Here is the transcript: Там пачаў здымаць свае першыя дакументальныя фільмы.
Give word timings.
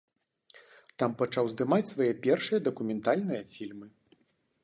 Там 1.01 1.11
пачаў 1.19 1.45
здымаць 1.53 1.91
свае 1.93 2.09
першыя 2.27 2.59
дакументальныя 2.71 3.43
фільмы. 3.59 3.87